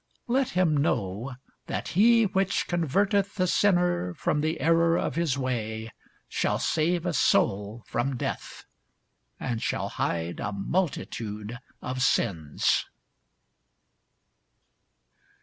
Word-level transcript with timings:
Let 0.25 0.49
him 0.57 0.75
know, 0.75 1.35
that 1.67 1.89
he 1.89 2.23
which 2.23 2.67
converteth 2.67 3.35
the 3.35 3.45
sinner 3.45 4.15
from 4.15 4.41
the 4.41 4.59
error 4.59 4.97
of 4.97 5.13
his 5.13 5.37
way 5.37 5.91
shall 6.27 6.57
save 6.57 7.05
a 7.05 7.13
soul 7.13 7.83
from 7.85 8.17
death, 8.17 8.65
and 9.39 9.61
shall 9.61 9.89
hide 9.89 10.39
a 10.39 10.51
multitude 10.53 11.59
of 11.83 12.01
sins. 12.01 12.87